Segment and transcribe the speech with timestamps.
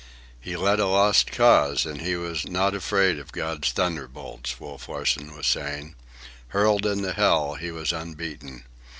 [0.39, 5.35] "He led a lost cause, and he was not afraid of God's thunderbolts," Wolf Larsen
[5.37, 5.93] was saying.
[6.47, 8.63] "Hurled into hell, he was unbeaten.